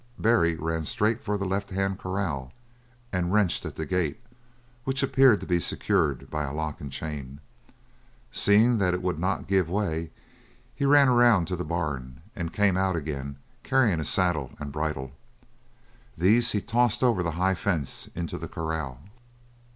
Barry 0.17 0.55
ran 0.55 0.83
straight 0.83 1.21
for 1.21 1.37
the 1.37 1.45
left 1.45 1.69
hand 1.69 1.99
corral 1.99 2.51
and 3.13 3.31
wrenched 3.31 3.67
at 3.67 3.75
the 3.75 3.85
gate, 3.85 4.19
which 4.83 5.03
appeared 5.03 5.39
to 5.41 5.45
be 5.45 5.59
secured 5.59 6.27
by 6.31 6.43
a 6.43 6.51
lock 6.51 6.81
and 6.81 6.91
chain. 6.91 7.39
Seeing 8.31 8.79
that 8.79 8.95
it 8.95 9.03
would 9.03 9.19
not 9.19 9.45
give 9.45 9.69
way 9.69 10.09
he 10.73 10.85
ran 10.85 11.07
around 11.07 11.45
to 11.49 11.55
the 11.55 11.63
barn, 11.63 12.23
and 12.35 12.51
came 12.51 12.77
out 12.77 12.95
again 12.95 13.35
carrying 13.61 13.99
a 13.99 14.03
saddle 14.03 14.53
and 14.57 14.71
bridle. 14.71 15.11
These 16.17 16.53
he 16.53 16.61
tossed 16.61 17.03
over 17.03 17.21
the 17.21 17.33
high 17.37 17.53
fence 17.53 18.09
into 18.15 18.39
the 18.39 18.47
corral. 18.47 19.01